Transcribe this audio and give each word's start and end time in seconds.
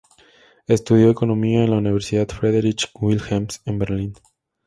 Estudió 0.65 1.11
economía 1.11 1.63
en 1.63 1.69
la 1.69 1.77
Universidad 1.77 2.27
Friedrich-Wilhelms, 2.27 3.61
en 3.65 3.77
Berlín. 3.77 4.13